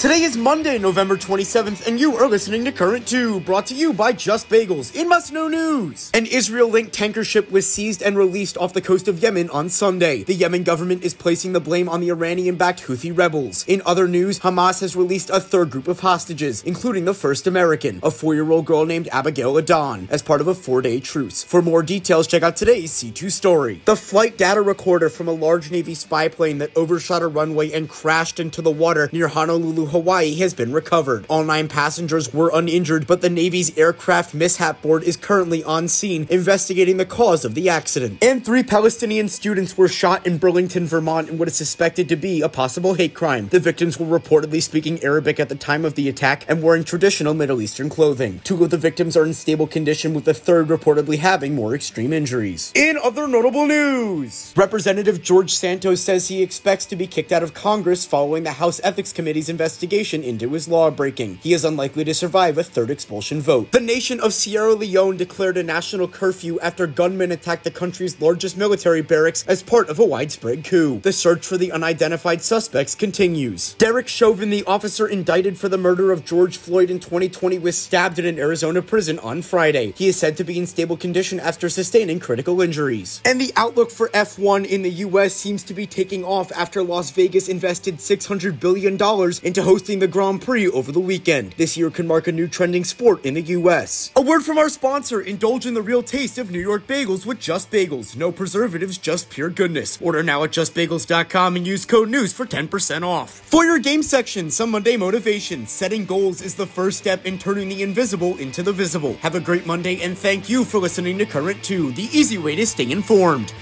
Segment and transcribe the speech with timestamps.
[0.00, 3.92] Today is Monday, November 27th, and you are listening to Current 2, brought to you
[3.92, 6.10] by Just Bagels in Must Know News.
[6.14, 9.68] An Israel linked tanker ship was seized and released off the coast of Yemen on
[9.68, 10.22] Sunday.
[10.22, 13.66] The Yemen government is placing the blame on the Iranian backed Houthi rebels.
[13.68, 18.00] In other news, Hamas has released a third group of hostages, including the first American,
[18.02, 21.44] a four year old girl named Abigail Adon, as part of a four day truce.
[21.44, 23.82] For more details, check out today's C2 story.
[23.84, 27.86] The flight data recorder from a large Navy spy plane that overshot a runway and
[27.86, 31.26] crashed into the water near Honolulu, Hawaii has been recovered.
[31.28, 36.26] All nine passengers were uninjured, but the Navy's aircraft mishap board is currently on scene
[36.30, 38.22] investigating the cause of the accident.
[38.22, 42.40] And three Palestinian students were shot in Burlington, Vermont in what is suspected to be
[42.40, 43.48] a possible hate crime.
[43.48, 47.34] The victims were reportedly speaking Arabic at the time of the attack and wearing traditional
[47.34, 48.40] Middle Eastern clothing.
[48.44, 52.12] Two of the victims are in stable condition, with the third reportedly having more extreme
[52.12, 52.72] injuries.
[52.74, 57.54] In other notable news, Representative George Santos says he expects to be kicked out of
[57.54, 59.48] Congress following the House Ethics Committee's
[59.80, 61.36] investigation into his law breaking.
[61.42, 63.72] He is unlikely to survive a third expulsion vote.
[63.72, 68.58] The nation of Sierra Leone declared a national curfew after gunmen attacked the country's largest
[68.58, 71.00] military barracks as part of a widespread coup.
[71.00, 73.72] The search for the unidentified suspects continues.
[73.74, 78.18] Derek Chauvin, the officer indicted for the murder of George Floyd in 2020, was stabbed
[78.18, 79.94] in an Arizona prison on Friday.
[79.96, 83.22] He is said to be in stable condition after sustaining critical injuries.
[83.24, 87.12] And the outlook for F1 in the US seems to be taking off after Las
[87.12, 88.98] Vegas invested $600 billion
[89.42, 91.52] into hosting the Grand Prix over the weekend.
[91.52, 94.10] This year could mark a new trending sport in the US.
[94.16, 97.38] A word from our sponsor indulge in the real taste of New York bagels with
[97.38, 98.16] Just Bagels.
[98.16, 99.96] No preservatives, just pure goodness.
[100.02, 103.30] Order now at justbagels.com and use code NEWS for 10% off.
[103.30, 105.68] For your game section, some Monday motivation.
[105.68, 109.14] Setting goals is the first step in turning the invisible into the visible.
[109.22, 112.56] Have a great Monday and thank you for listening to Current 2, the easy way
[112.56, 113.54] to stay informed.